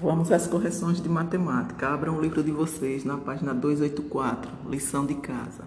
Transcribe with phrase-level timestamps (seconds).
[0.00, 1.88] Vamos às correções de matemática.
[1.88, 5.64] Abram o livro de vocês na página 284, lição de casa.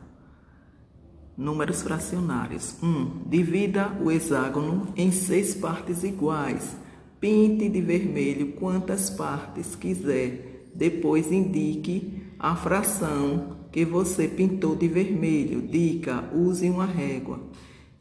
[1.38, 2.76] Números fracionários.
[2.82, 2.88] 1.
[2.88, 6.76] Um, divida o hexágono em seis partes iguais.
[7.20, 10.70] Pinte de vermelho quantas partes quiser.
[10.74, 15.62] Depois indique a fração que você pintou de vermelho.
[15.62, 17.40] Dica: use uma régua.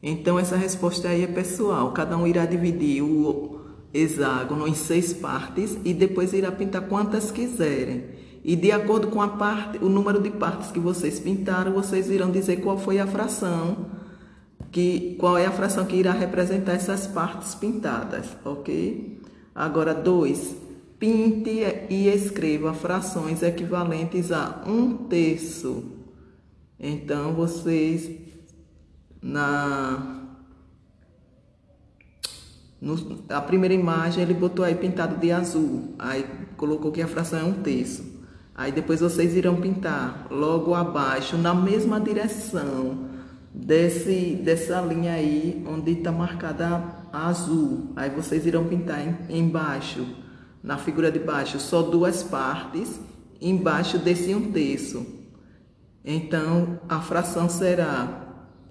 [0.01, 1.91] Então, essa resposta aí é pessoal.
[1.91, 3.54] Cada um irá dividir o
[3.95, 8.03] hexágono em seis partes e depois irá pintar quantas quiserem.
[8.43, 12.29] E de acordo com a parte, o número de partes que vocês pintaram, vocês irão
[12.29, 13.87] dizer qual foi a fração
[14.75, 19.21] que qual é a fração que irá representar essas partes pintadas, ok?
[19.55, 20.53] Agora, dois,
[20.99, 25.81] pinte e escreva frações equivalentes a um terço.
[26.77, 28.11] Então, vocês
[29.21, 30.24] na
[32.85, 36.23] no, a primeira imagem ele botou aí pintado de azul, aí
[36.55, 38.05] colocou que a fração é um terço.
[38.53, 43.09] Aí depois vocês irão pintar logo abaixo, na mesma direção
[43.51, 47.91] desse, dessa linha aí, onde está marcada azul.
[47.95, 50.05] Aí vocês irão pintar em, embaixo,
[50.61, 53.01] na figura de baixo, só duas partes,
[53.41, 55.03] embaixo desse um terço.
[56.05, 58.27] Então a fração será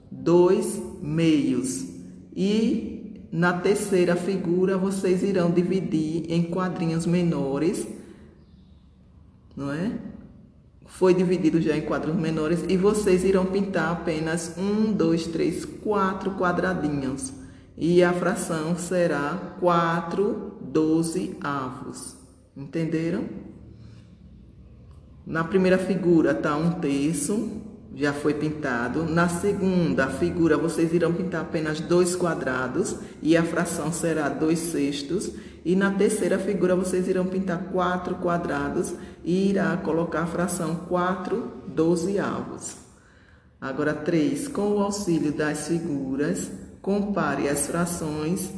[0.08, 1.84] dois meios.
[2.34, 2.93] E
[3.34, 7.84] na terceira figura, vocês irão dividir em quadrinhos menores,
[9.56, 9.90] não é?
[10.86, 16.36] Foi dividido já em quadros menores e vocês irão pintar apenas um, dois, três, quatro
[16.36, 17.32] quadradinhos.
[17.76, 22.16] E a fração será 4 12 avos.
[22.56, 23.24] Entenderam?
[25.26, 27.50] Na primeira figura está um terço,
[27.96, 29.04] já foi pintado.
[29.04, 35.32] Na segunda figura, vocês irão pintar apenas dois quadrados e a fração será dois sextos.
[35.64, 41.62] E na terceira figura, vocês irão pintar quatro quadrados e irá colocar a fração 4
[41.68, 42.76] dozeavos.
[43.60, 44.46] Agora, três.
[44.46, 46.50] Com o auxílio das figuras,
[46.82, 48.50] compare as frações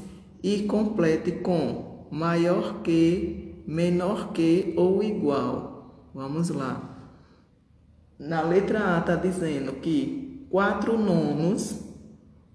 [0.42, 6.10] e complete com maior que, menor que ou igual.
[6.12, 6.95] Vamos lá.
[8.18, 11.80] Na letra A está dizendo que 4 nonos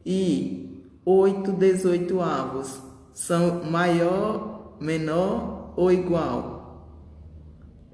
[0.05, 2.81] e 8 dezoitoavos
[3.13, 6.61] são maior, menor ou igual?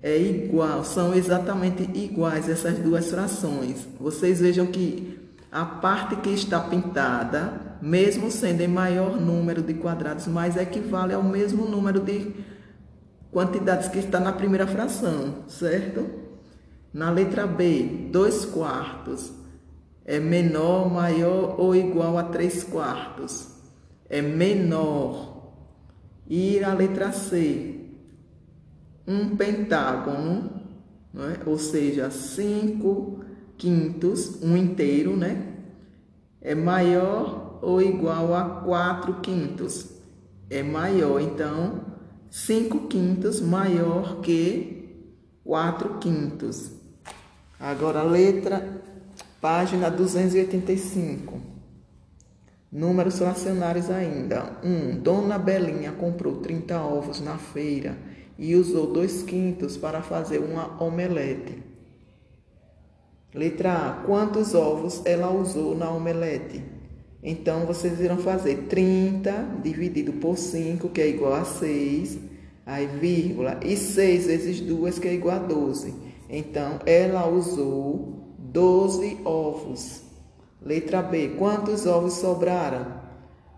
[0.01, 3.85] É igual, são exatamente iguais essas duas frações.
[3.99, 5.19] Vocês vejam que
[5.51, 11.23] a parte que está pintada, mesmo sendo em maior número de quadrados, mas equivale ao
[11.23, 12.33] mesmo número de
[13.31, 16.26] quantidades que está na primeira fração, certo?
[16.97, 19.31] Na letra B, 2 quartos
[20.03, 23.49] é menor, maior ou igual a 3 quartos.
[24.09, 25.53] É menor.
[26.27, 27.81] E a letra C,
[29.07, 30.49] um pentágono,
[31.13, 31.47] é?
[31.47, 33.19] ou seja, 5
[33.59, 35.53] quintos, um inteiro, né?
[36.41, 39.87] É maior ou igual a 4 quintos.
[40.49, 41.79] É maior, então,
[42.31, 45.05] 5 quintos maior que
[45.43, 46.76] 4 quintos.
[47.59, 48.81] Agora, letra,
[49.41, 51.41] página 285.
[52.71, 54.59] Números fracionários ainda.
[54.63, 54.67] 1.
[54.67, 57.97] Um, Dona Belinha comprou 30 ovos na feira
[58.37, 61.63] e usou dois quintos para fazer uma omelete.
[63.33, 63.93] Letra A.
[64.05, 66.63] Quantos ovos ela usou na omelete?
[67.23, 72.19] Então, vocês irão fazer 30 dividido por 5, que é igual a 6,
[72.65, 75.93] aí vírgula, e 6 vezes 2, que é igual a 12.
[76.29, 80.01] Então, ela usou 12 ovos.
[80.61, 81.35] Letra B.
[81.37, 82.97] Quantos ovos sobraram?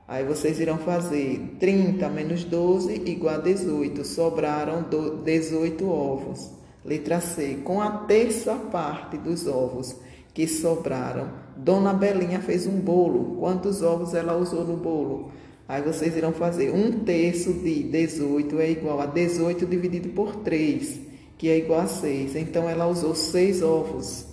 [0.07, 4.05] Aí vocês irão fazer 30 menos 12 igual a 18.
[4.05, 4.85] Sobraram
[5.23, 6.51] 18 ovos.
[6.85, 7.59] Letra C.
[7.63, 9.95] Com a terça parte dos ovos
[10.33, 13.37] que sobraram, Dona Belinha fez um bolo.
[13.39, 15.31] Quantos ovos ela usou no bolo?
[15.67, 21.08] Aí vocês irão fazer um terço de 18 é igual a 18 dividido por 3
[21.39, 22.35] que é igual a 6.
[22.35, 24.25] Então, ela usou 6 ovos.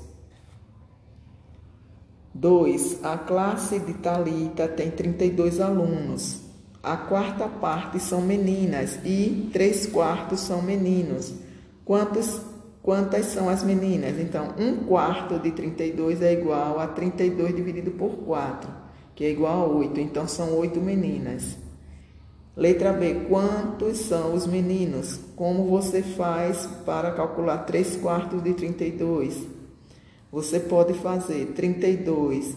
[2.35, 2.99] 2.
[3.05, 6.41] A classe de Talita tem 32 alunos.
[6.83, 11.33] A quarta parte são meninas e 3 quartos são meninos.
[11.85, 12.41] Quantos,
[12.83, 14.19] quantas são as meninas?
[14.19, 18.69] Então, 1 quarto de 32 é igual a 32 dividido por 4,
[19.15, 20.01] que é igual a 8.
[20.01, 21.57] Então, são 8 meninas.
[22.57, 23.27] Letra B.
[23.29, 25.21] Quantos são os meninos?
[25.37, 29.47] Como você faz para calcular 3 quartos de 32?
[30.33, 32.57] Você pode fazer 32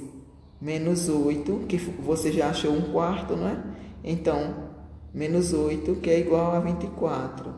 [0.62, 3.62] menos 8, que você já achou um quarto, não é?
[4.02, 4.70] Então,
[5.14, 7.54] menos 8, que é igual a 24.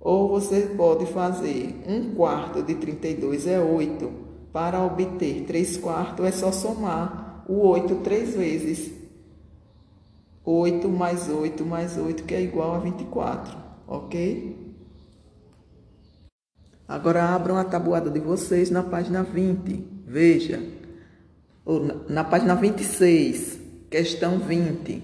[0.00, 4.10] Ou você pode fazer 1 quarto de 32 é 8.
[4.50, 9.01] Para obter 3 quartos é só somar o 8 três vezes.
[10.44, 13.56] 8 mais 8 mais 8, que é igual a 24,
[13.86, 14.62] ok?
[16.88, 19.82] Agora abram a tabuada de vocês na página 20.
[20.06, 20.62] Veja.
[21.64, 23.58] Ou na, na página 26,
[23.88, 25.02] questão 20.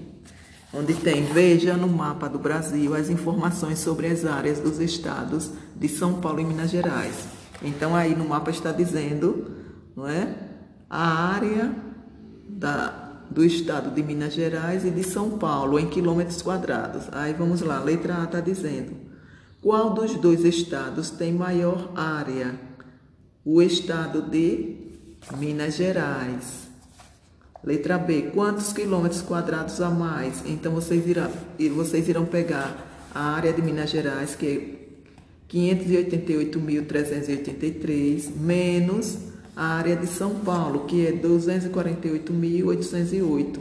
[0.75, 5.89] Onde tem, veja no mapa do Brasil as informações sobre as áreas dos estados de
[5.89, 7.27] São Paulo e Minas Gerais.
[7.63, 9.51] Então aí no mapa está dizendo,
[9.97, 10.35] não é?
[10.91, 11.75] A área
[12.47, 17.05] da do estado de Minas Gerais e de São Paulo em quilômetros quadrados.
[17.13, 18.93] Aí vamos lá, letra A está dizendo:
[19.61, 22.55] qual dos dois estados tem maior área?
[23.45, 24.77] O estado de
[25.37, 26.69] Minas Gerais.
[27.65, 30.45] Letra B, quantos quilômetros quadrados a mais?
[30.47, 31.29] Então vocês irão,
[31.75, 34.79] vocês irão pegar a área de Minas Gerais, que é
[35.53, 39.19] 588.383, menos
[39.59, 43.59] a área de São Paulo, que é 248.808,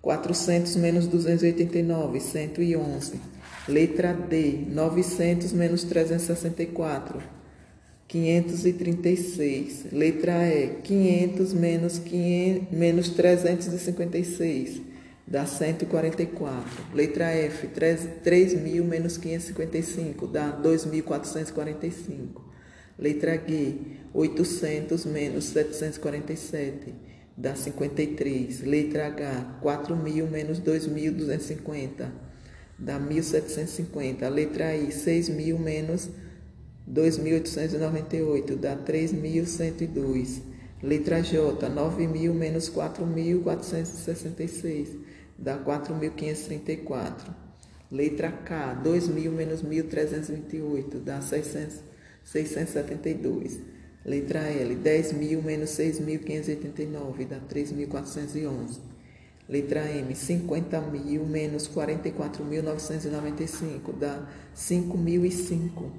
[0.00, 3.20] 400 menos 289, 111.
[3.66, 7.20] Letra D, 900 menos 364,
[8.06, 9.86] 536.
[9.90, 14.85] Letra E, 500 menos, 500, menos 356
[15.26, 16.94] dá 144.
[16.94, 22.40] Letra F, 3.000 menos 555 dá 2.445.
[22.98, 26.94] Letra G, 800 menos 747
[27.36, 28.60] dá 53.
[28.62, 32.08] Letra H, 4.000 menos 2.250
[32.78, 34.30] dá 1.750.
[34.30, 36.08] Letra I, 6.000 menos
[36.88, 40.42] 2.898 dá 3.102.
[40.82, 47.46] Letra J, 9.000 menos 4.466 dá 4.534.
[47.90, 51.82] Letra K, 2.000 menos 1.328, dá 600,
[52.24, 53.60] 672.
[54.04, 58.80] Letra L, 10.000 menos 6.589, dá 3.411.
[59.48, 65.90] Letra M, 50.000 menos 44.995, dá 5.005.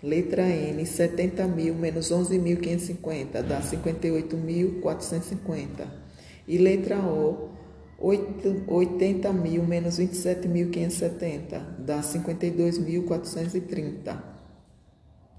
[0.00, 6.04] Letra N, 70.000 menos 11.550, dá 58.450.
[6.46, 7.63] E letra O,
[7.98, 14.33] 80 mil menos 27.570 dá 52.430.